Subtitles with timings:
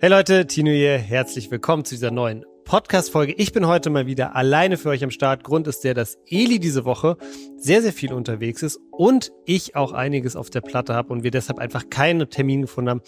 [0.00, 3.32] Hey Leute, Tino hier, herzlich willkommen zu dieser neuen Podcast-Folge.
[3.32, 5.42] Ich bin heute mal wieder alleine für euch am Start.
[5.42, 7.16] Grund ist der, dass Eli diese Woche
[7.56, 11.32] sehr, sehr viel unterwegs ist und ich auch einiges auf der Platte habe und wir
[11.32, 13.00] deshalb einfach keinen Termin gefunden haben,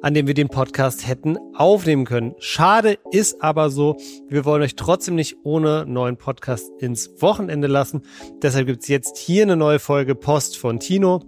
[0.00, 2.34] an dem wir den Podcast hätten aufnehmen können.
[2.40, 3.96] Schade ist aber so,
[4.28, 8.02] wir wollen euch trotzdem nicht ohne neuen Podcast ins Wochenende lassen.
[8.42, 11.22] Deshalb gibt's jetzt hier eine neue Folge Post von Tino.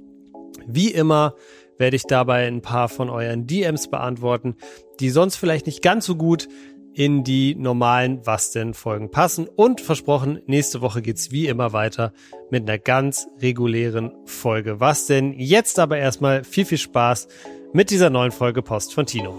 [0.67, 1.37] Wie immer
[1.79, 4.57] werde ich dabei ein paar von euren DMs beantworten,
[5.01, 6.49] die sonst vielleicht nicht ganz so gut
[6.95, 9.49] in die normalen Was denn Folgen passen.
[9.49, 12.13] Und versprochen, nächste Woche geht's wie immer weiter
[12.51, 15.33] mit einer ganz regulären Folge Was denn.
[15.33, 17.29] Jetzt aber erstmal viel, viel Spaß
[17.73, 19.35] mit dieser neuen Folge Post von Tino.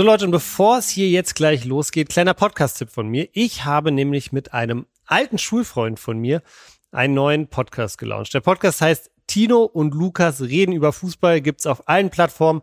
[0.00, 3.28] So Leute, und bevor es hier jetzt gleich losgeht, kleiner Podcast-Tipp von mir.
[3.34, 6.40] Ich habe nämlich mit einem alten Schulfreund von mir
[6.90, 8.32] einen neuen Podcast gelauncht.
[8.32, 12.62] Der Podcast heißt Tino und Lukas reden über Fußball, gibt's auf allen Plattformen.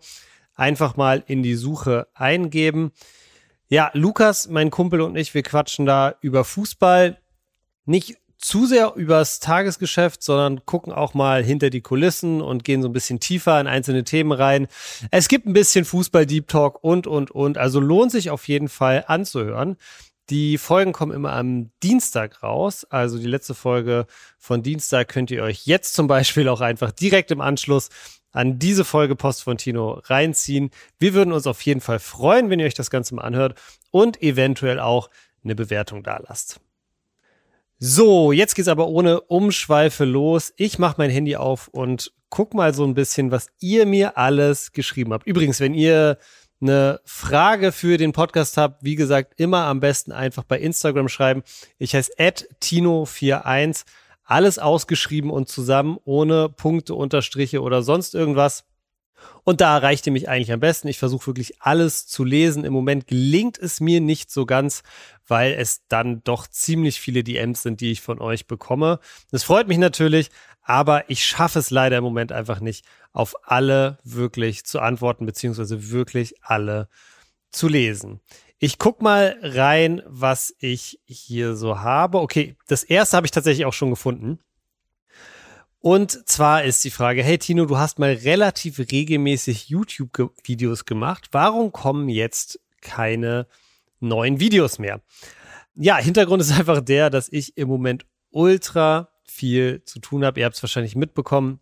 [0.56, 2.92] Einfach mal in die Suche eingeben.
[3.68, 7.22] Ja, Lukas, mein Kumpel und ich, wir quatschen da über Fußball.
[7.86, 12.90] Nicht zu sehr übers Tagesgeschäft, sondern gucken auch mal hinter die Kulissen und gehen so
[12.90, 14.68] ein bisschen tiefer in einzelne Themen rein.
[15.12, 17.58] Es gibt ein bisschen Fußball-Deep Talk und, und, und.
[17.58, 19.78] Also lohnt sich auf jeden Fall anzuhören.
[20.30, 22.86] Die Folgen kommen immer am Dienstag raus.
[22.90, 24.06] Also die letzte Folge
[24.38, 27.90] von Dienstag könnt ihr euch jetzt zum Beispiel auch einfach direkt im Anschluss
[28.34, 30.70] an diese Folge Post von Tino reinziehen.
[31.00, 33.58] Wir würden uns auf jeden Fall freuen, wenn ihr euch das Ganze mal anhört
[33.90, 35.10] und eventuell auch
[35.44, 36.60] eine Bewertung da lasst.
[37.80, 40.52] So, jetzt geht's aber ohne Umschweife los.
[40.58, 44.72] Ich mache mein Handy auf und guck mal so ein bisschen, was ihr mir alles
[44.72, 45.28] geschrieben habt.
[45.28, 46.18] Übrigens, wenn ihr
[46.60, 51.44] eine Frage für den Podcast habt, wie gesagt, immer am besten einfach bei Instagram schreiben.
[51.78, 53.84] Ich heiße Tino41,
[54.24, 58.66] alles ausgeschrieben und zusammen, ohne Punkte, Unterstriche oder sonst irgendwas.
[59.44, 60.88] Und da erreicht ihr mich eigentlich am besten.
[60.88, 62.66] Ich versuche wirklich alles zu lesen.
[62.66, 64.84] Im Moment gelingt es mir nicht so ganz,
[65.28, 69.00] weil es dann doch ziemlich viele DMs sind, die ich von euch bekomme.
[69.32, 70.30] Das freut mich natürlich,
[70.62, 75.92] aber ich schaffe es leider im Moment einfach nicht, auf alle wirklich zu antworten, beziehungsweise
[75.92, 76.90] wirklich alle
[77.50, 78.20] zu lesen.
[78.60, 82.20] Ich guck mal rein, was ich hier so habe.
[82.20, 84.40] Okay, das erste habe ich tatsächlich auch schon gefunden.
[85.90, 91.30] Und zwar ist die Frage, hey Tino, du hast mal relativ regelmäßig YouTube-Videos gemacht.
[91.32, 93.48] Warum kommen jetzt keine
[94.02, 95.00] neuen Videos mehr?
[95.76, 100.42] Ja, Hintergrund ist einfach der, dass ich im Moment ultra viel zu tun habe.
[100.42, 101.62] Ihr habt es wahrscheinlich mitbekommen.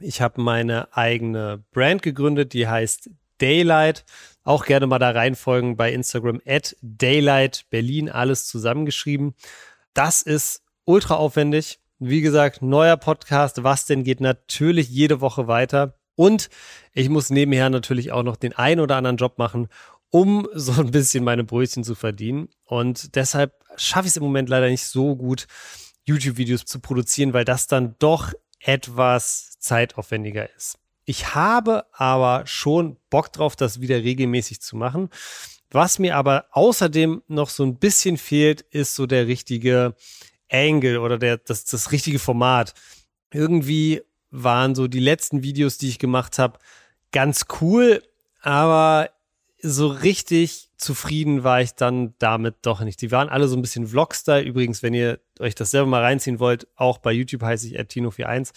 [0.00, 4.04] Ich habe meine eigene Brand gegründet, die heißt Daylight.
[4.42, 9.36] Auch gerne mal da reinfolgen bei Instagram at Daylight Berlin, alles zusammengeschrieben.
[9.94, 11.78] Das ist ultra aufwendig.
[12.04, 13.62] Wie gesagt, neuer Podcast.
[13.62, 15.94] Was denn geht natürlich jede Woche weiter.
[16.16, 16.50] Und
[16.92, 19.68] ich muss nebenher natürlich auch noch den einen oder anderen Job machen,
[20.10, 22.48] um so ein bisschen meine Brötchen zu verdienen.
[22.64, 25.46] Und deshalb schaffe ich es im Moment leider nicht so gut,
[26.02, 30.80] YouTube-Videos zu produzieren, weil das dann doch etwas zeitaufwendiger ist.
[31.04, 35.08] Ich habe aber schon Bock drauf, das wieder regelmäßig zu machen.
[35.70, 39.94] Was mir aber außerdem noch so ein bisschen fehlt, ist so der richtige
[40.52, 42.74] Angle oder der, das, das richtige Format.
[43.32, 46.58] Irgendwie waren so die letzten Videos, die ich gemacht habe,
[47.12, 48.02] ganz cool,
[48.40, 49.10] aber
[49.62, 53.00] so richtig zufrieden war ich dann damit doch nicht.
[53.00, 54.42] Die waren alle so ein bisschen Vlog-Style.
[54.42, 58.50] Übrigens, wenn ihr euch das selber mal reinziehen wollt, auch bei YouTube heiße ich Tino41.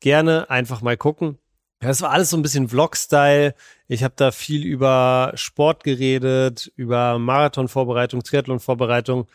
[0.00, 1.38] Gerne einfach mal gucken.
[1.80, 3.54] Das war alles so ein bisschen Vlog-Style.
[3.88, 9.26] Ich habe da viel über Sport geredet, über Marathon-Vorbereitung, Triathlon-Vorbereitung.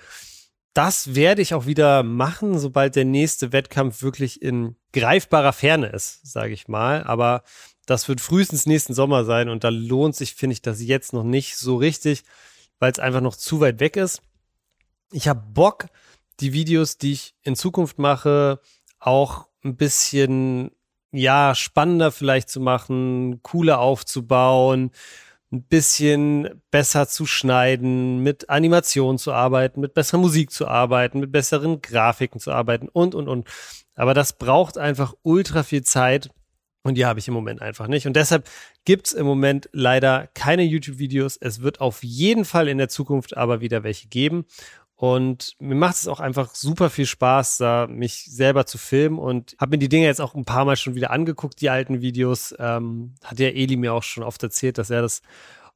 [0.74, 6.26] Das werde ich auch wieder machen, sobald der nächste Wettkampf wirklich in greifbarer Ferne ist,
[6.26, 7.04] sage ich mal.
[7.04, 7.44] Aber
[7.86, 11.24] das wird frühestens nächsten Sommer sein und da lohnt sich, finde ich, das jetzt noch
[11.24, 12.24] nicht so richtig,
[12.80, 14.22] weil es einfach noch zu weit weg ist.
[15.12, 15.88] Ich habe Bock,
[16.40, 18.60] die Videos, die ich in Zukunft mache,
[19.00, 20.72] auch ein bisschen
[21.12, 24.92] ja spannender vielleicht zu machen, cooler aufzubauen,
[25.54, 31.32] ein bisschen besser zu schneiden, mit Animation zu arbeiten, mit besserer Musik zu arbeiten, mit
[31.32, 33.48] besseren Grafiken zu arbeiten und und und.
[33.96, 36.32] Aber das braucht einfach ultra viel Zeit
[36.82, 38.08] und die habe ich im Moment einfach nicht.
[38.08, 38.50] Und deshalb
[38.84, 41.38] gibt's im Moment leider keine YouTube-Videos.
[41.40, 44.46] Es wird auf jeden Fall in der Zukunft aber wieder welche geben.
[45.04, 49.54] Und mir macht es auch einfach super viel Spaß, da mich selber zu filmen und
[49.60, 52.56] habe mir die Dinge jetzt auch ein paar Mal schon wieder angeguckt, die alten Videos.
[52.58, 55.22] Ähm, hat ja Eli mir auch schon oft erzählt, dass er das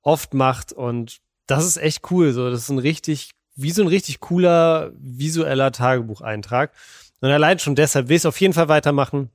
[0.01, 2.31] oft macht und das ist echt cool.
[2.31, 6.71] So, das ist ein richtig, wie so ein richtig cooler visueller Tagebucheintrag.
[7.19, 9.29] Und allein schon deshalb will ich es auf jeden Fall weitermachen.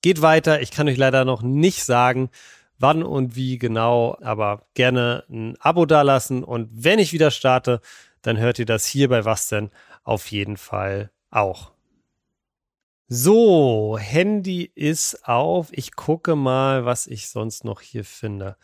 [0.00, 0.62] Geht weiter.
[0.62, 2.30] Ich kann euch leider noch nicht sagen,
[2.78, 6.42] wann und wie genau, aber gerne ein Abo dalassen.
[6.42, 7.82] Und wenn ich wieder starte,
[8.26, 9.70] dann hört ihr das hier bei Was denn
[10.02, 11.72] auf jeden Fall auch.
[13.08, 15.68] So, Handy ist auf.
[15.70, 18.56] Ich gucke mal, was ich sonst noch hier finde.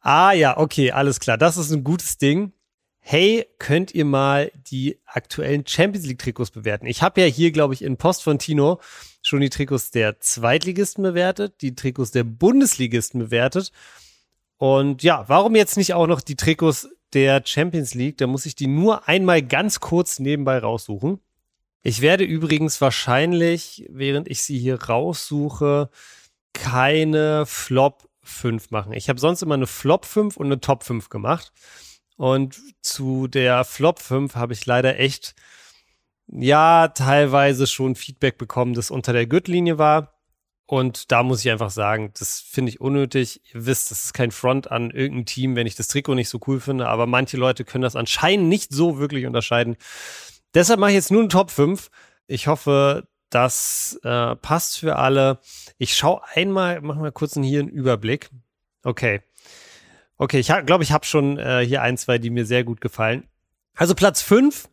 [0.00, 1.38] Ah ja, okay, alles klar.
[1.38, 2.52] Das ist ein gutes Ding.
[2.98, 6.86] Hey, könnt ihr mal die aktuellen Champions League Trikots bewerten?
[6.86, 8.78] Ich habe ja hier, glaube ich, in Post von Tino
[9.22, 13.72] schon die Trikots der Zweitligisten bewertet, die Trikots der Bundesligisten bewertet.
[14.58, 18.18] Und ja, warum jetzt nicht auch noch die Trikots der Champions League?
[18.18, 21.20] Da muss ich die nur einmal ganz kurz nebenbei raussuchen.
[21.82, 25.90] Ich werde übrigens wahrscheinlich, während ich sie hier raussuche,
[26.52, 28.92] keine Flop 5 machen.
[28.92, 31.52] Ich habe sonst immer eine Flop 5 und eine Top 5 gemacht.
[32.16, 35.34] Und zu der Flop 5 habe ich leider echt,
[36.28, 40.21] ja, teilweise schon Feedback bekommen, das unter der Gürtellinie war.
[40.72, 43.42] Und da muss ich einfach sagen, das finde ich unnötig.
[43.52, 46.40] Ihr wisst, das ist kein Front an irgendein Team, wenn ich das Trikot nicht so
[46.46, 46.88] cool finde.
[46.88, 49.76] Aber manche Leute können das anscheinend nicht so wirklich unterscheiden.
[50.54, 51.90] Deshalb mache ich jetzt nur eine Top 5.
[52.26, 55.40] Ich hoffe, das äh, passt für alle.
[55.76, 58.30] Ich schaue einmal, mach mal kurz hier einen Überblick.
[58.82, 59.20] Okay.
[60.16, 63.28] Okay, ich glaube, ich habe schon äh, hier ein, zwei, die mir sehr gut gefallen.
[63.74, 64.70] Also Platz 5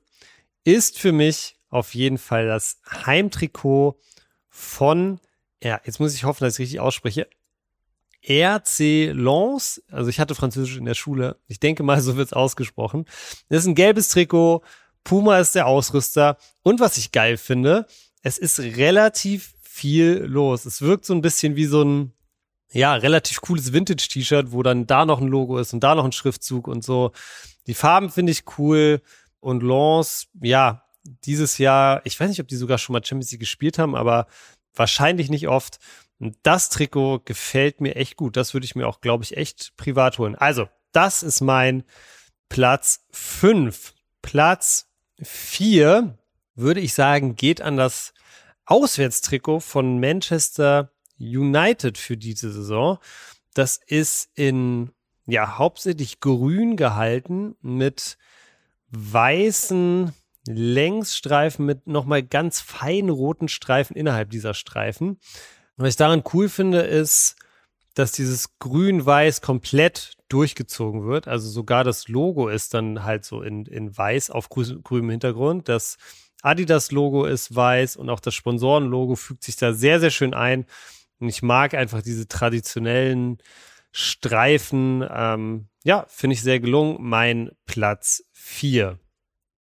[0.63, 3.99] ist für mich auf jeden Fall das Heimtrikot
[4.47, 5.19] von,
[5.63, 7.27] ja, jetzt muss ich hoffen, dass ich richtig ausspreche.
[8.27, 12.33] RC Lens, also ich hatte Französisch in der Schule, ich denke mal, so wird es
[12.33, 13.06] ausgesprochen.
[13.50, 14.63] Das ist ein gelbes Trikot
[15.03, 16.38] Puma ist der Ausrüster.
[16.61, 17.88] Und was ich geil finde,
[18.21, 20.65] es ist relativ viel los.
[20.65, 22.13] Es wirkt so ein bisschen wie so ein,
[22.71, 26.11] ja, relativ cooles Vintage-T-Shirt, wo dann da noch ein Logo ist und da noch ein
[26.11, 27.11] Schriftzug und so.
[27.67, 29.01] Die Farben finde ich cool.
[29.39, 30.83] Und Lance, ja,
[31.23, 34.27] dieses Jahr, ich weiß nicht, ob die sogar schon mal Champions League gespielt haben, aber
[34.79, 35.79] wahrscheinlich nicht oft.
[36.19, 38.35] Und das Trikot gefällt mir echt gut.
[38.35, 40.35] Das würde ich mir auch, glaube ich, echt privat holen.
[40.35, 41.83] Also, das ist mein
[42.49, 43.93] Platz 5.
[44.21, 44.87] Platz
[45.21, 46.17] Vier,
[46.55, 48.13] würde ich sagen, geht an das
[48.65, 52.99] Auswärtstrikot von Manchester United für diese Saison.
[53.53, 54.91] Das ist in,
[55.25, 58.17] ja, hauptsächlich grün gehalten mit
[58.91, 60.13] weißen
[60.57, 65.19] Längsstreifen mit nochmal ganz feinen roten Streifen innerhalb dieser Streifen.
[65.77, 67.35] Was ich daran cool finde, ist,
[67.93, 71.27] dass dieses Grün-Weiß komplett durchgezogen wird.
[71.27, 75.67] Also sogar das Logo ist dann halt so in, in weiß auf grünem Hintergrund.
[75.69, 75.97] Das
[76.41, 80.65] Adidas-Logo ist weiß und auch das Sponsoren-Logo fügt sich da sehr, sehr schön ein.
[81.19, 83.39] Und ich mag einfach diese traditionellen
[83.91, 85.05] Streifen.
[85.09, 86.97] Ähm, ja, finde ich sehr gelungen.
[86.99, 88.99] Mein Platz vier.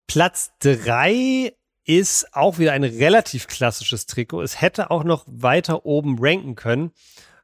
[0.09, 1.53] Platz drei
[1.85, 4.41] ist auch wieder ein relativ klassisches Trikot.
[4.41, 6.91] Es hätte auch noch weiter oben ranken können.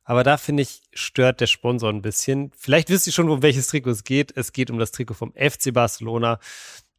[0.03, 2.51] Aber da finde ich, stört der Sponsor ein bisschen.
[2.57, 4.35] Vielleicht wisst ihr schon, um welches Trikot es geht.
[4.35, 6.39] Es geht um das Trikot vom FC Barcelona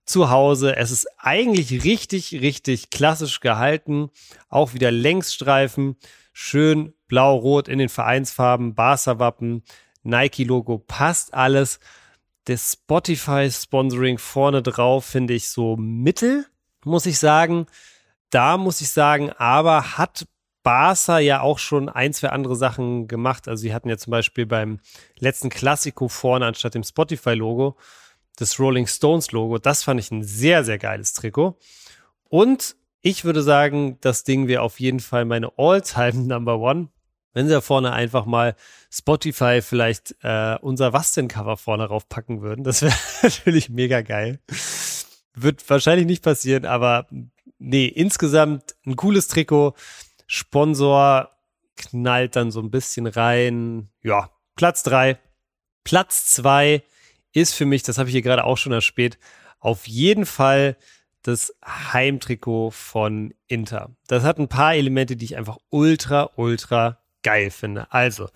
[0.04, 0.76] zu Hause.
[0.76, 4.10] Es ist eigentlich richtig, richtig klassisch gehalten.
[4.48, 5.96] Auch wieder Längsstreifen.
[6.32, 8.76] Schön blau-rot in den Vereinsfarben.
[8.76, 9.64] Barca-Wappen.
[10.04, 10.78] Nike-Logo.
[10.78, 11.80] Passt alles.
[12.46, 16.46] Das Spotify-Sponsoring vorne drauf finde ich so mittel,
[16.84, 17.66] muss ich sagen.
[18.30, 20.26] Da muss ich sagen, aber hat
[20.62, 23.46] Barca ja auch schon ein, zwei andere Sachen gemacht.
[23.46, 24.80] Also sie hatten ja zum Beispiel beim
[25.18, 27.76] letzten Klassiko vorne anstatt dem Spotify-Logo
[28.36, 29.58] das Rolling Stones-Logo.
[29.58, 31.58] Das fand ich ein sehr, sehr geiles Trikot.
[32.28, 36.88] Und ich würde sagen, das Ding wäre auf jeden Fall meine All-Time Number One.
[37.36, 38.56] Wenn sie da vorne einfach mal
[38.90, 44.40] Spotify vielleicht äh, unser Was denn Cover vorne raufpacken würden, das wäre natürlich mega geil.
[45.34, 47.06] Wird wahrscheinlich nicht passieren, aber
[47.58, 49.74] nee, insgesamt ein cooles Trikot.
[50.26, 51.30] Sponsor
[51.76, 53.90] knallt dann so ein bisschen rein.
[54.02, 55.18] Ja, Platz drei.
[55.84, 56.84] Platz zwei
[57.34, 59.18] ist für mich, das habe ich hier gerade auch schon erspäht,
[59.58, 60.78] auf jeden Fall
[61.20, 63.94] das Heimtrikot von Inter.
[64.06, 67.92] Das hat ein paar Elemente, die ich einfach ultra, ultra geil finde.
[67.92, 68.28] Also,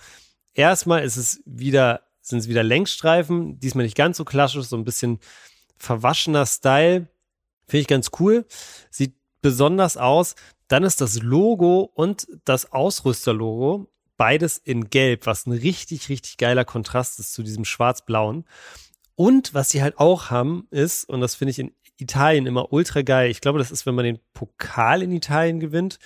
[0.52, 4.84] erstmal ist es wieder, sind es wieder Längsstreifen, diesmal nicht ganz so klassisch, so ein
[4.84, 5.20] bisschen
[5.76, 7.06] verwaschener Style.
[7.68, 8.44] Finde ich ganz cool.
[8.90, 10.34] Sieht besonders aus.
[10.66, 16.64] Dann ist das Logo und das Ausrüsterlogo beides in Gelb, was ein richtig, richtig geiler
[16.64, 18.44] Kontrast ist zu diesem schwarz-blauen.
[19.14, 23.02] Und was sie halt auch haben, ist, und das finde ich in Italien immer ultra
[23.02, 25.98] geil, ich glaube, das ist, wenn man den Pokal in Italien gewinnt,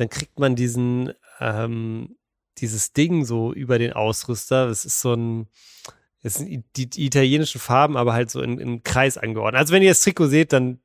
[0.00, 2.16] dann kriegt man diesen, ähm,
[2.56, 4.66] dieses Ding so über den Ausrüster.
[4.66, 5.46] Das ist so ein,
[6.22, 9.60] das sind die, italienischen Farben, aber halt so in, in Kreis angeordnet.
[9.60, 10.80] Also wenn ihr das Trikot seht, dann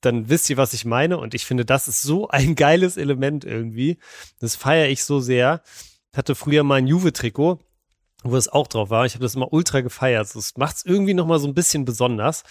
[0.00, 1.18] dann wisst ihr, was ich meine.
[1.18, 3.98] Und ich finde, das ist so ein geiles Element irgendwie.
[4.38, 5.62] Das feiere ich so sehr.
[6.12, 7.58] Ich hatte früher mal ein Juve-Trikot,
[8.22, 9.04] wo es auch drauf war.
[9.04, 10.34] Ich habe das immer ultra gefeiert.
[10.34, 12.44] Das macht es irgendwie nochmal so ein bisschen besonders.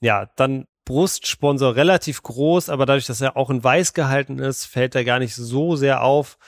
[0.00, 4.94] Ja, dann Brustsponsor relativ groß, aber dadurch, dass er auch in weiß gehalten ist, fällt
[4.94, 6.38] er gar nicht so sehr auf.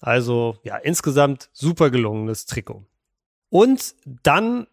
[0.00, 2.84] Also ja, insgesamt super gelungenes Trikot.
[3.48, 4.66] Und dann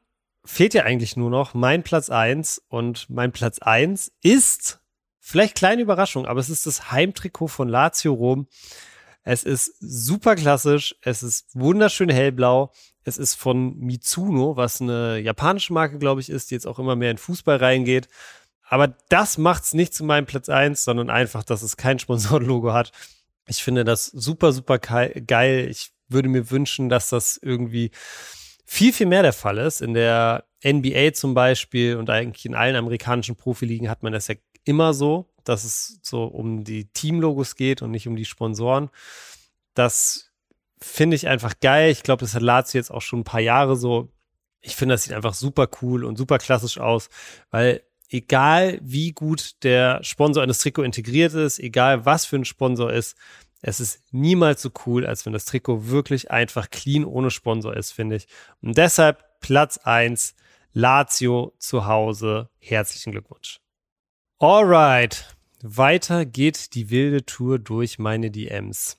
[0.46, 4.80] fehlt ja eigentlich nur noch mein Platz eins und mein Platz eins ist
[5.20, 8.48] vielleicht kleine Überraschung, aber es ist das Heimtrikot von Lazio Rom.
[9.24, 12.72] Es ist super klassisch, es ist wunderschön hellblau,
[13.04, 16.96] es ist von Mitsuno, was eine japanische Marke, glaube ich, ist, die jetzt auch immer
[16.96, 18.08] mehr in Fußball reingeht.
[18.70, 22.92] Aber das macht's nicht zu meinem Platz eins, sondern einfach, dass es kein Sponsorenlogo hat.
[23.48, 25.68] Ich finde das super, super geil.
[25.70, 27.92] Ich würde mir wünschen, dass das irgendwie
[28.66, 29.82] viel, viel mehr der Fall ist.
[29.82, 34.36] In der NBA zum Beispiel und eigentlich in allen amerikanischen Profiligen hat man das ja
[34.66, 38.90] immer so, dass es so um die Teamlogos geht und nicht um die Sponsoren.
[39.74, 40.32] Das
[40.80, 41.92] finde ich einfach geil.
[41.92, 44.10] Ich glaube, das hat Lazio jetzt auch schon ein paar Jahre so.
[44.62, 47.10] Ich finde, das sieht einfach super cool und super klassisch aus,
[47.50, 52.92] weil egal wie gut der Sponsor eines Trikot integriert ist, egal was für ein Sponsor
[52.92, 53.16] ist,
[53.62, 57.92] es ist niemals so cool, als wenn das Trikot wirklich einfach clean ohne Sponsor ist,
[57.92, 58.28] finde ich.
[58.62, 60.36] Und deshalb Platz eins
[60.74, 62.50] Lazio zu Hause.
[62.60, 63.60] Herzlichen Glückwunsch.
[64.38, 65.36] Alright.
[65.62, 68.98] Weiter geht die wilde Tour durch meine DMs.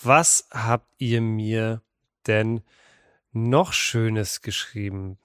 [0.00, 1.82] Was habt ihr mir
[2.28, 2.62] denn
[3.32, 5.18] noch Schönes geschrieben?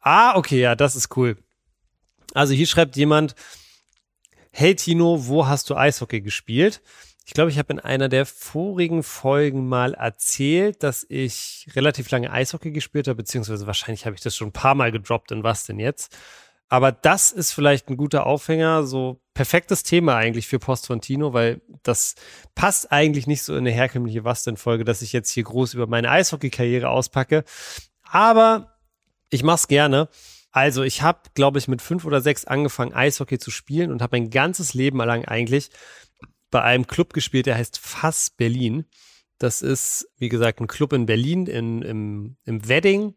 [0.00, 1.36] Ah, okay, ja, das ist cool.
[2.34, 3.34] Also hier schreibt jemand,
[4.50, 6.82] hey Tino, wo hast du Eishockey gespielt?
[7.24, 12.30] Ich glaube, ich habe in einer der vorigen Folgen mal erzählt, dass ich relativ lange
[12.30, 15.64] Eishockey gespielt habe, beziehungsweise wahrscheinlich habe ich das schon ein paar Mal gedroppt in was
[15.64, 16.16] denn jetzt.
[16.68, 21.32] Aber das ist vielleicht ein guter Aufhänger, so perfektes Thema eigentlich für Post von Tino,
[21.32, 22.14] weil das
[22.54, 25.74] passt eigentlich nicht so in eine herkömmliche Was denn Folge, dass ich jetzt hier groß
[25.74, 27.44] über meine Eishockey-Karriere auspacke.
[28.02, 28.78] Aber
[29.30, 30.08] ich mach's gerne.
[30.56, 34.16] Also ich habe, glaube ich, mit fünf oder sechs angefangen, Eishockey zu spielen und habe
[34.16, 35.68] mein ganzes Leben lang eigentlich
[36.50, 38.86] bei einem Club gespielt, der heißt Fass Berlin.
[39.36, 43.12] Das ist, wie gesagt, ein Club in Berlin, in, im, im Wedding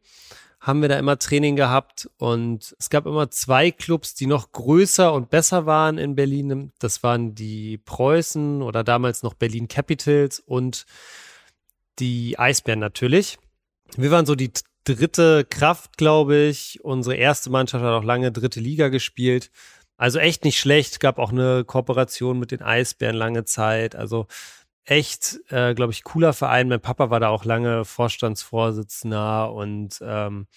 [0.60, 5.14] haben wir da immer Training gehabt und es gab immer zwei Clubs, die noch größer
[5.14, 6.74] und besser waren in Berlin.
[6.80, 10.86] Das waren die Preußen oder damals noch Berlin Capitals und
[12.00, 13.38] die Eisbären natürlich.
[13.96, 14.52] Wir waren so die
[14.96, 16.80] dritte Kraft, glaube ich.
[16.84, 19.52] Unsere erste Mannschaft hat auch lange dritte Liga gespielt.
[19.98, 21.00] Also echt nicht schlecht.
[21.00, 23.96] Gab auch eine Kooperation mit den Eisbären lange Zeit.
[23.96, 24.28] Also
[24.90, 26.68] echt, äh, glaube ich, cooler Verein.
[26.68, 30.48] Mein Papa war da auch lange Vorstandsvorsitzender und ähm,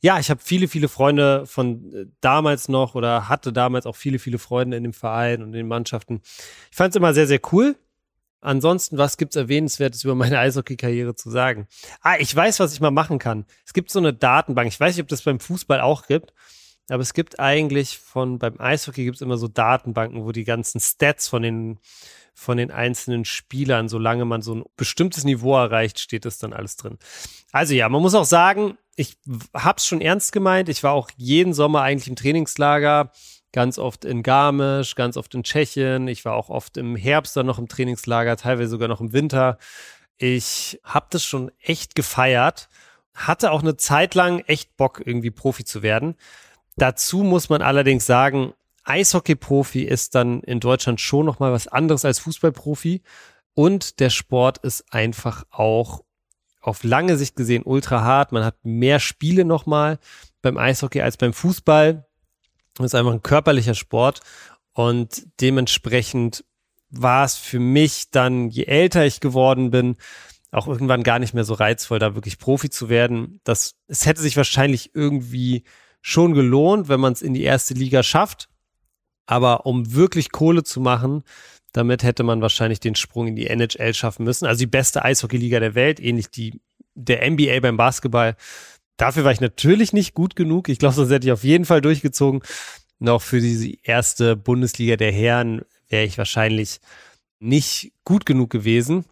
[0.00, 4.18] ja, ich habe viele, viele Freunde von äh, damals noch oder hatte damals auch viele,
[4.18, 6.22] viele Freunde in dem Verein und in den Mannschaften.
[6.70, 7.76] Ich fand es immer sehr, sehr cool.
[8.42, 11.68] Ansonsten, was gibt's Erwähnenswertes über meine Eishockey-Karriere zu sagen?
[12.00, 13.46] Ah, ich weiß, was ich mal machen kann.
[13.64, 14.68] Es gibt so eine Datenbank.
[14.68, 16.34] Ich weiß nicht, ob das beim Fußball auch gibt.
[16.88, 20.80] Aber es gibt eigentlich von, beim Eishockey gibt es immer so Datenbanken, wo die ganzen
[20.80, 21.78] Stats von den,
[22.34, 26.76] von den einzelnen Spielern, solange man so ein bestimmtes Niveau erreicht, steht das dann alles
[26.76, 26.98] drin.
[27.52, 29.16] Also ja, man muss auch sagen, ich
[29.54, 30.68] hab's schon ernst gemeint.
[30.68, 33.12] Ich war auch jeden Sommer eigentlich im Trainingslager,
[33.52, 36.08] ganz oft in Garmisch, ganz oft in Tschechien.
[36.08, 39.58] Ich war auch oft im Herbst dann noch im Trainingslager, teilweise sogar noch im Winter.
[40.16, 42.68] Ich hab das schon echt gefeiert,
[43.14, 46.16] hatte auch eine Zeit lang echt Bock, irgendwie Profi zu werden.
[46.76, 48.54] Dazu muss man allerdings sagen,
[48.84, 53.02] Eishockey-Profi ist dann in Deutschland schon noch mal was anderes als Fußballprofi
[53.54, 56.02] und der Sport ist einfach auch
[56.60, 58.32] auf lange Sicht gesehen ultra hart.
[58.32, 59.98] Man hat mehr Spiele noch mal
[60.40, 62.06] beim Eishockey als beim Fußball.
[62.74, 64.20] Das ist einfach ein körperlicher Sport
[64.72, 66.44] und dementsprechend
[66.90, 69.96] war es für mich dann, je älter ich geworden bin,
[70.50, 73.40] auch irgendwann gar nicht mehr so reizvoll, da wirklich Profi zu werden.
[73.44, 75.64] Das, es hätte sich wahrscheinlich irgendwie
[76.02, 78.50] schon gelohnt, wenn man es in die erste Liga schafft.
[79.24, 81.22] Aber um wirklich Kohle zu machen,
[81.72, 84.46] damit hätte man wahrscheinlich den Sprung in die NHL schaffen müssen.
[84.46, 86.60] Also die beste Eishockeyliga der Welt, ähnlich die
[86.94, 88.36] der NBA beim Basketball.
[89.02, 90.68] Dafür war ich natürlich nicht gut genug.
[90.68, 92.42] Ich glaube, sonst hätte ich auf jeden Fall durchgezogen.
[92.98, 96.80] Noch für diese erste Bundesliga der Herren wäre ich wahrscheinlich
[97.40, 99.04] nicht gut genug gewesen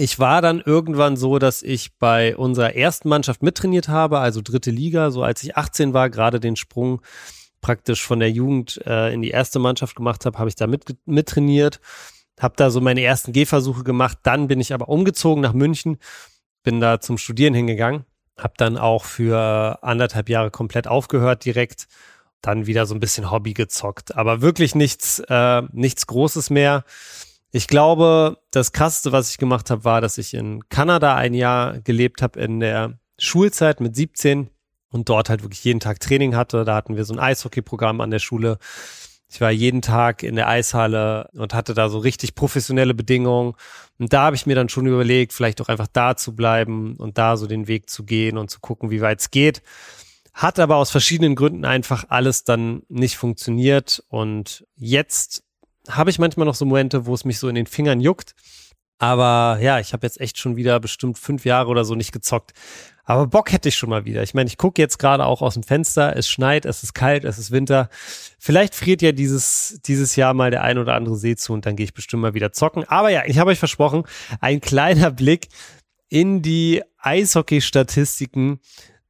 [0.00, 4.70] ich war dann irgendwann so, dass ich bei unserer ersten Mannschaft mittrainiert habe, also dritte
[4.70, 7.02] Liga, so als ich 18 war, gerade den Sprung
[7.60, 10.96] praktisch von der Jugend äh, in die erste Mannschaft gemacht habe, habe ich da mit,
[11.04, 11.80] mittrainiert,
[12.40, 14.18] habe da so meine ersten Gehversuche gemacht.
[14.22, 15.98] Dann bin ich aber umgezogen nach München,
[16.62, 18.06] bin da zum Studieren hingegangen,
[18.42, 21.86] habe dann auch für anderthalb Jahre komplett aufgehört direkt
[22.42, 24.16] dann wieder so ein bisschen Hobby gezockt.
[24.16, 26.84] Aber wirklich nichts, äh, nichts Großes mehr.
[27.52, 31.80] Ich glaube, das Krasseste, was ich gemacht habe, war, dass ich in Kanada ein Jahr
[31.80, 34.50] gelebt habe in der Schulzeit mit 17
[34.90, 36.64] und dort halt wirklich jeden Tag Training hatte.
[36.64, 38.58] Da hatten wir so ein Eishockey-Programm an der Schule.
[39.32, 43.54] Ich war jeden Tag in der Eishalle und hatte da so richtig professionelle Bedingungen.
[43.98, 47.16] Und da habe ich mir dann schon überlegt, vielleicht auch einfach da zu bleiben und
[47.16, 49.62] da so den Weg zu gehen und zu gucken, wie weit es geht.
[50.34, 54.02] Hat aber aus verschiedenen Gründen einfach alles dann nicht funktioniert.
[54.08, 55.44] Und jetzt
[55.88, 58.34] habe ich manchmal noch so Momente, wo es mich so in den Fingern juckt.
[59.00, 62.52] Aber ja, ich habe jetzt echt schon wieder bestimmt fünf Jahre oder so nicht gezockt.
[63.02, 64.22] Aber Bock hätte ich schon mal wieder.
[64.22, 66.14] Ich meine, ich gucke jetzt gerade auch aus dem Fenster.
[66.16, 67.88] Es schneit, es ist kalt, es ist Winter.
[68.38, 71.76] Vielleicht friert ja dieses, dieses Jahr mal der ein oder andere See zu und dann
[71.76, 72.84] gehe ich bestimmt mal wieder zocken.
[72.84, 74.04] Aber ja, ich habe euch versprochen,
[74.40, 75.48] ein kleiner Blick
[76.10, 78.60] in die Eishockey-Statistiken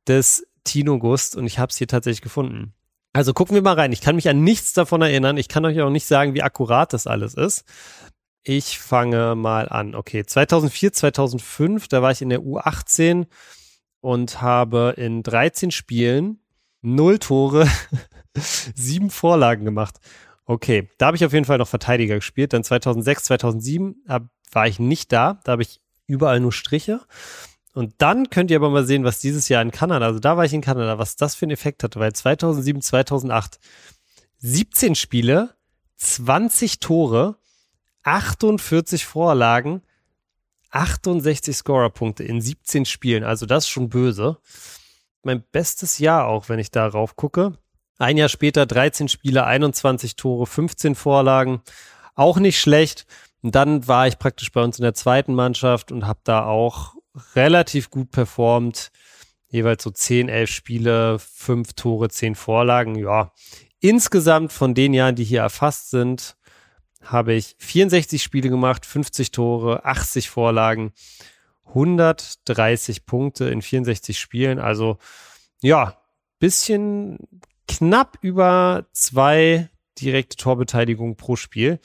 [0.07, 2.75] des Tino Gust und ich habe es hier tatsächlich gefunden.
[3.13, 3.91] Also gucken wir mal rein.
[3.91, 5.37] Ich kann mich an nichts davon erinnern.
[5.37, 7.65] Ich kann euch auch nicht sagen, wie akkurat das alles ist.
[8.43, 9.95] Ich fange mal an.
[9.95, 13.27] Okay, 2004, 2005, da war ich in der U18
[14.01, 16.41] und habe in 13 Spielen
[16.83, 17.69] null Tore,
[18.75, 19.99] sieben Vorlagen gemacht.
[20.47, 22.53] Okay, da habe ich auf jeden Fall noch Verteidiger gespielt.
[22.53, 25.41] Dann 2006, 2007 hab, war ich nicht da.
[25.45, 27.01] Da habe ich überall nur Striche.
[27.73, 30.45] Und dann könnt ihr aber mal sehen, was dieses Jahr in Kanada, also da war
[30.45, 33.61] ich in Kanada, was das für einen Effekt hatte, weil 2007, 2008
[34.39, 35.55] 17 Spiele,
[35.99, 37.37] 20 Tore,
[38.03, 39.83] 48 Vorlagen,
[40.71, 43.25] 68 Scorerpunkte in 17 Spielen.
[43.25, 44.39] Also das ist schon böse.
[45.23, 47.59] Mein bestes Jahr auch, wenn ich darauf gucke.
[47.99, 51.61] Ein Jahr später 13 Spiele, 21 Tore, 15 Vorlagen.
[52.15, 53.07] Auch nicht schlecht.
[53.43, 56.95] Und dann war ich praktisch bei uns in der zweiten Mannschaft und habe da auch
[57.35, 58.91] relativ gut performt.
[59.49, 62.95] Jeweils so 10, 11 Spiele, 5 Tore, 10 Vorlagen.
[62.95, 63.33] Ja,
[63.81, 66.37] insgesamt von den Jahren, die hier erfasst sind,
[67.03, 70.93] habe ich 64 Spiele gemacht, 50 Tore, 80 Vorlagen,
[71.67, 74.59] 130 Punkte in 64 Spielen.
[74.59, 74.99] Also
[75.63, 75.97] ja,
[76.39, 77.19] bisschen
[77.69, 79.69] knapp über zwei
[80.01, 81.79] direkte Torbeteiligungen pro Spiel.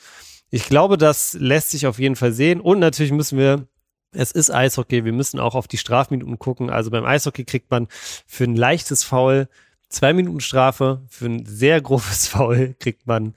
[0.50, 2.60] Ich glaube, das lässt sich auf jeden Fall sehen.
[2.60, 3.66] Und natürlich müssen wir
[4.12, 6.70] es ist Eishockey, wir müssen auch auf die Strafminuten gucken.
[6.70, 7.88] Also beim Eishockey kriegt man
[8.26, 9.48] für ein leichtes Foul
[9.88, 13.34] zwei Minuten Strafe, für ein sehr grobes Foul kriegt man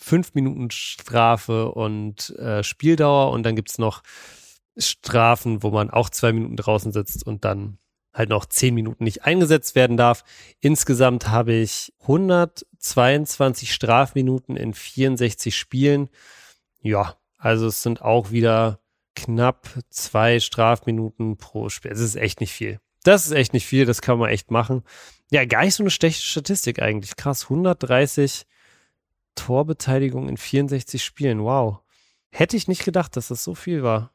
[0.00, 4.02] fünf Minuten Strafe und äh, Spieldauer und dann gibt's noch
[4.76, 7.78] Strafen, wo man auch zwei Minuten draußen sitzt und dann
[8.12, 10.24] halt noch zehn Minuten nicht eingesetzt werden darf.
[10.60, 16.08] Insgesamt habe ich 122 Strafminuten in 64 Spielen.
[16.80, 18.80] Ja, also es sind auch wieder
[19.14, 21.90] knapp zwei Strafminuten pro Spiel.
[21.90, 22.80] Das ist echt nicht viel.
[23.04, 24.82] Das ist echt nicht viel, das kann man echt machen.
[25.30, 27.16] Ja, gar nicht so eine schlechte Statistik eigentlich.
[27.16, 28.46] Krass, 130
[29.40, 31.42] Torbeteiligung in 64 Spielen.
[31.42, 31.78] Wow.
[32.30, 34.12] Hätte ich nicht gedacht, dass das so viel war.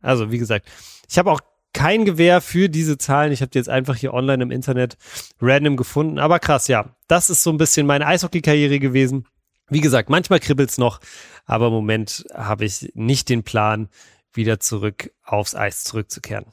[0.00, 0.66] Also, wie gesagt,
[1.08, 1.40] ich habe auch
[1.72, 3.32] kein Gewehr für diese Zahlen.
[3.32, 4.96] Ich habe die jetzt einfach hier online im Internet
[5.40, 6.18] random gefunden.
[6.18, 6.96] Aber krass, ja.
[7.06, 9.26] Das ist so ein bisschen meine Eishockey-Karriere gewesen.
[9.68, 11.00] Wie gesagt, manchmal kribbelt's noch,
[11.44, 13.88] aber im Moment habe ich nicht den Plan,
[14.32, 16.46] wieder zurück aufs Eis zurückzukehren.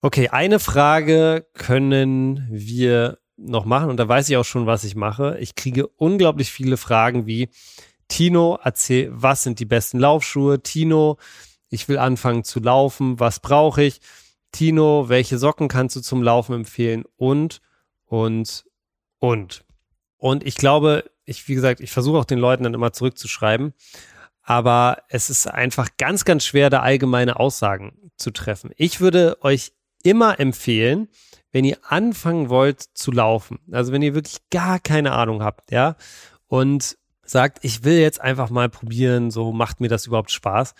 [0.00, 4.96] Okay, eine Frage können wir noch machen und da weiß ich auch schon, was ich
[4.96, 5.36] mache.
[5.40, 7.48] Ich kriege unglaublich viele Fragen wie
[8.08, 10.62] Tino, erzähl, was sind die besten Laufschuhe?
[10.62, 11.18] Tino,
[11.68, 14.00] ich will anfangen zu laufen, was brauche ich?
[14.52, 17.04] Tino, welche Socken kannst du zum Laufen empfehlen?
[17.16, 17.60] Und,
[18.04, 18.64] und,
[19.18, 19.64] und.
[20.16, 23.74] Und ich glaube, ich, wie gesagt, ich versuche auch den Leuten dann immer zurückzuschreiben
[24.46, 28.70] aber es ist einfach ganz, ganz schwer, da allgemeine Aussagen zu treffen.
[28.76, 29.72] Ich würde euch
[30.04, 31.08] immer empfehlen,
[31.56, 35.96] wenn ihr anfangen wollt zu laufen, also wenn ihr wirklich gar keine Ahnung habt, ja,
[36.48, 40.74] und sagt, ich will jetzt einfach mal probieren, so macht mir das überhaupt Spaß,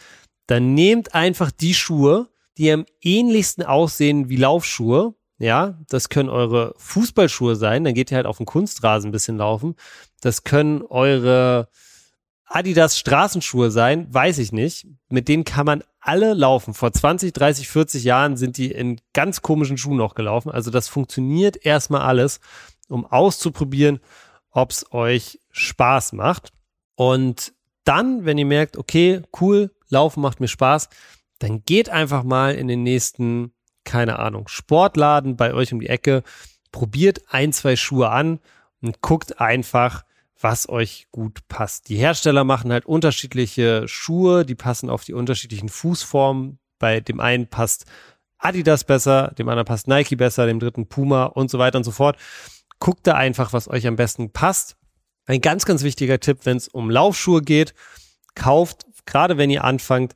[0.46, 5.14] dann nehmt einfach die Schuhe, die am ähnlichsten aussehen wie Laufschuhe.
[5.38, 9.38] Ja, das können eure Fußballschuhe sein, dann geht ihr halt auf den Kunstrasen ein bisschen
[9.38, 9.76] laufen.
[10.20, 11.70] Das können eure
[12.44, 14.86] Adidas Straßenschuhe sein, weiß ich nicht.
[15.08, 16.74] Mit denen kann man alle laufen.
[16.74, 20.50] Vor 20, 30, 40 Jahren sind die in ganz komischen Schuhen noch gelaufen.
[20.50, 22.40] Also das funktioniert erstmal alles,
[22.88, 24.00] um auszuprobieren,
[24.50, 26.52] ob es euch Spaß macht.
[26.94, 27.52] Und
[27.84, 30.88] dann, wenn ihr merkt, okay, cool, laufen macht mir Spaß,
[31.38, 33.52] dann geht einfach mal in den nächsten,
[33.84, 36.22] keine Ahnung, Sportladen bei euch um die Ecke,
[36.72, 38.40] probiert ein, zwei Schuhe an
[38.80, 40.05] und guckt einfach,
[40.40, 41.88] was euch gut passt.
[41.88, 46.58] Die Hersteller machen halt unterschiedliche Schuhe, die passen auf die unterschiedlichen Fußformen.
[46.78, 47.86] Bei dem einen passt
[48.38, 51.90] Adidas besser, dem anderen passt Nike besser, dem dritten Puma und so weiter und so
[51.90, 52.16] fort.
[52.78, 54.76] guckt da einfach, was euch am besten passt.
[55.24, 57.74] Ein ganz, ganz wichtiger Tipp, wenn es um Laufschuhe geht,
[58.34, 60.14] kauft, gerade wenn ihr anfangt,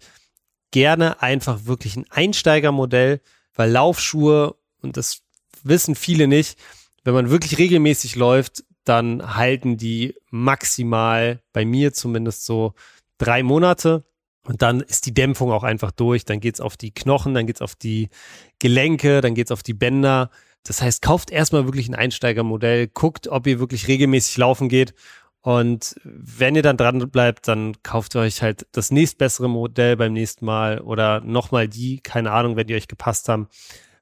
[0.71, 3.23] gerne einfach wirklich ein Einsteigermodell,
[3.55, 5.23] weil Laufschuhe, und das
[5.63, 6.59] wissen viele nicht,
[7.03, 12.75] wenn man wirklich regelmäßig läuft, dann halten die maximal, bei mir zumindest so,
[13.19, 14.05] drei Monate.
[14.47, 16.25] Und dann ist die Dämpfung auch einfach durch.
[16.25, 18.09] Dann geht's auf die Knochen, dann geht's auf die
[18.59, 20.31] Gelenke, dann geht's auf die Bänder.
[20.65, 24.95] Das heißt, kauft erstmal wirklich ein Einsteigermodell, guckt, ob ihr wirklich regelmäßig laufen geht.
[25.43, 30.13] Und wenn ihr dann dran bleibt, dann kauft ihr euch halt das nächstbessere Modell beim
[30.13, 33.49] nächsten Mal oder nochmal die, keine Ahnung, wenn die euch gepasst haben.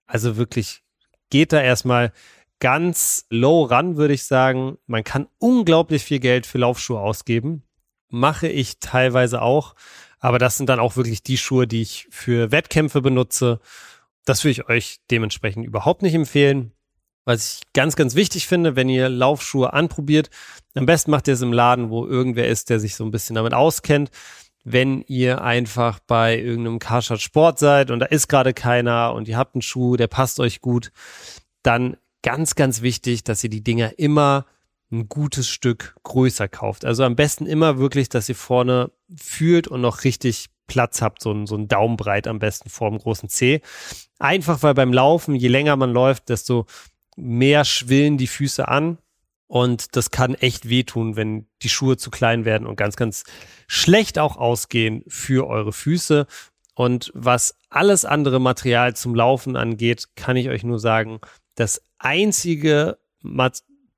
[0.06, 0.82] Also wirklich,
[1.30, 2.12] geht da erstmal
[2.60, 4.78] ganz low ran, würde ich sagen.
[4.86, 7.62] Man kann unglaublich viel Geld für Laufschuhe ausgeben.
[8.08, 9.74] Mache ich teilweise auch.
[10.20, 13.60] Aber das sind dann auch wirklich die Schuhe, die ich für Wettkämpfe benutze
[14.28, 16.72] das würde ich euch dementsprechend überhaupt nicht empfehlen.
[17.24, 20.30] Was ich ganz, ganz wichtig finde, wenn ihr Laufschuhe anprobiert,
[20.74, 23.36] am besten macht ihr es im Laden, wo irgendwer ist, der sich so ein bisschen
[23.36, 24.10] damit auskennt.
[24.64, 29.36] Wenn ihr einfach bei irgendeinem Karstadt Sport seid und da ist gerade keiner und ihr
[29.36, 30.90] habt einen Schuh, der passt euch gut,
[31.62, 34.46] dann ganz, ganz wichtig, dass ihr die Dinger immer
[34.90, 36.84] ein gutes Stück größer kauft.
[36.84, 41.32] Also am besten immer wirklich, dass ihr vorne fühlt und noch richtig Platz habt, so
[41.32, 43.60] ein, so ein Daumenbreit am besten vor dem großen C.
[44.18, 46.66] Einfach weil beim Laufen, je länger man läuft, desto
[47.16, 48.98] mehr schwillen die Füße an.
[49.46, 53.24] Und das kann echt wehtun, wenn die Schuhe zu klein werden und ganz, ganz
[53.66, 56.26] schlecht auch ausgehen für eure Füße.
[56.74, 61.20] Und was alles andere Material zum Laufen angeht, kann ich euch nur sagen,
[61.58, 62.98] das einzige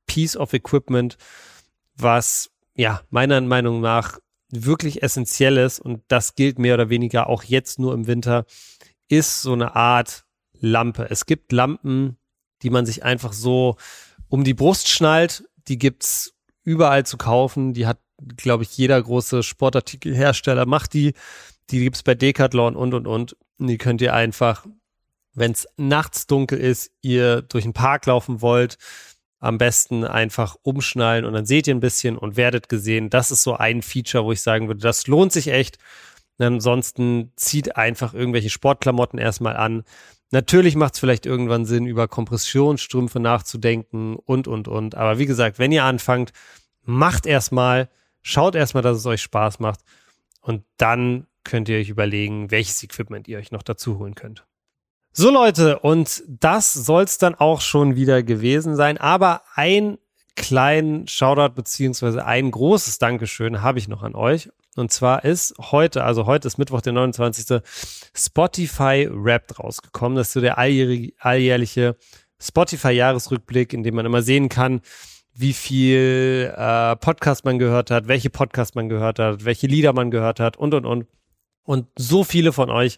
[0.06, 1.18] Piece of Equipment,
[1.94, 4.18] was ja meiner Meinung nach
[4.50, 8.46] wirklich Essentielles und das gilt mehr oder weniger auch jetzt nur im Winter,
[9.08, 10.24] ist so eine Art
[10.58, 11.08] Lampe.
[11.10, 12.16] Es gibt Lampen,
[12.62, 13.76] die man sich einfach so
[14.28, 15.44] um die Brust schnallt.
[15.68, 17.74] Die gibt's überall zu kaufen.
[17.74, 17.98] Die hat,
[18.36, 21.14] glaube ich, jeder große Sportartikelhersteller macht die.
[21.70, 23.36] Die gibt's bei Decathlon und und und.
[23.58, 24.66] Und die könnt ihr einfach,
[25.34, 28.78] wenn es nachts dunkel ist, ihr durch den Park laufen wollt,
[29.38, 33.08] am besten einfach umschnallen und dann seht ihr ein bisschen und werdet gesehen.
[33.08, 35.78] Das ist so ein Feature, wo ich sagen würde, das lohnt sich echt.
[36.38, 39.84] Ansonsten zieht einfach irgendwelche Sportklamotten erstmal an.
[40.30, 44.94] Natürlich macht es vielleicht irgendwann Sinn, über Kompressionsstrümpfe nachzudenken und, und, und.
[44.94, 46.32] Aber wie gesagt, wenn ihr anfangt,
[46.82, 47.88] macht erstmal,
[48.22, 49.80] schaut erstmal, dass es euch Spaß macht.
[50.40, 54.46] Und dann könnt ihr euch überlegen, welches Equipment ihr euch noch dazu holen könnt.
[55.12, 58.96] So Leute, und das soll's dann auch schon wieder gewesen sein.
[58.96, 59.98] Aber ein
[60.36, 64.50] kleinen Shoutout beziehungsweise ein großes Dankeschön habe ich noch an euch.
[64.76, 67.60] Und zwar ist heute, also heute ist Mittwoch, der 29.
[68.14, 70.16] Spotify Wrapped rausgekommen.
[70.16, 71.96] Das ist so der alljährliche
[72.40, 74.80] Spotify-Jahresrückblick, in dem man immer sehen kann,
[75.34, 80.12] wie viel äh, Podcast man gehört hat, welche Podcast man gehört hat, welche Lieder man
[80.12, 81.06] gehört hat und und und.
[81.64, 82.96] Und so viele von euch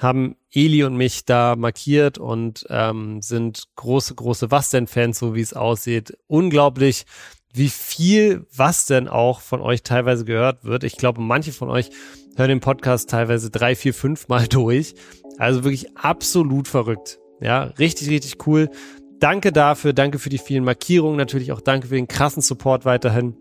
[0.00, 5.34] haben Eli und mich da markiert und ähm, sind große, große Was denn Fans, so
[5.34, 6.16] wie es aussieht.
[6.26, 7.04] Unglaublich,
[7.52, 10.84] wie viel Was denn auch von euch teilweise gehört wird.
[10.84, 11.90] Ich glaube, manche von euch
[12.36, 14.94] hören den Podcast teilweise drei, vier, fünf Mal durch.
[15.38, 17.18] Also wirklich absolut verrückt.
[17.40, 18.70] Ja, richtig, richtig cool.
[19.18, 23.36] Danke dafür, danke für die vielen Markierungen, natürlich auch danke für den krassen Support weiterhin.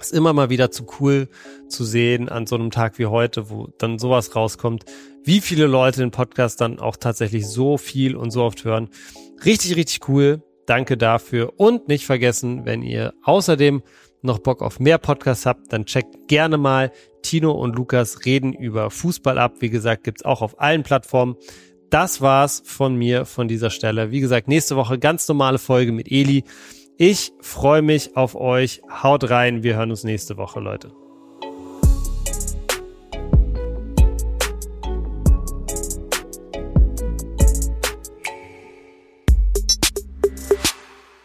[0.00, 1.28] Ist immer mal wieder zu cool
[1.68, 4.84] zu sehen an so einem Tag wie heute, wo dann sowas rauskommt,
[5.22, 8.90] wie viele Leute den Podcast dann auch tatsächlich so viel und so oft hören.
[9.44, 10.42] Richtig, richtig cool.
[10.66, 11.52] Danke dafür.
[11.56, 13.82] Und nicht vergessen, wenn ihr außerdem
[14.22, 16.90] noch Bock auf mehr Podcasts habt, dann checkt gerne mal
[17.22, 19.56] Tino und Lukas reden über Fußball ab.
[19.60, 21.36] Wie gesagt, gibt's auch auf allen Plattformen.
[21.90, 24.10] Das war's von mir von dieser Stelle.
[24.10, 26.44] Wie gesagt, nächste Woche ganz normale Folge mit Eli.
[26.96, 28.80] Ich freue mich auf euch.
[29.02, 29.64] Haut rein.
[29.64, 30.92] Wir hören uns nächste Woche, Leute.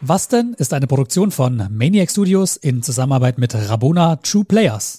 [0.00, 4.98] Was denn ist eine Produktion von Maniac Studios in Zusammenarbeit mit Rabona True Players.